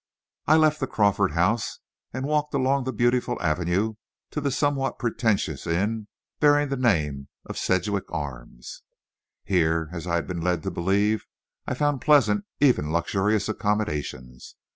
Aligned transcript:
I 0.47 0.57
left 0.57 0.79
the 0.79 0.87
Crawford 0.87 1.33
house 1.33 1.77
and 2.11 2.25
walked 2.25 2.55
along 2.55 2.85
the 2.85 2.91
beautiful 2.91 3.39
avenue 3.39 3.97
to 4.31 4.41
the 4.41 4.49
somewhat 4.49 4.97
pretentious 4.97 5.67
inn 5.67 6.07
bearing 6.39 6.69
the 6.69 6.75
name 6.75 7.27
of 7.45 7.55
Sedgwick 7.55 8.11
Arms. 8.11 8.81
Here, 9.43 9.89
as 9.93 10.07
I 10.07 10.15
had 10.15 10.25
been 10.25 10.41
led 10.41 10.63
to 10.63 10.71
believe, 10.71 11.27
I 11.67 11.75
found 11.75 12.01
pleasant, 12.01 12.45
even 12.59 12.91
luxurious 12.91 13.47
accommodations. 13.47 14.55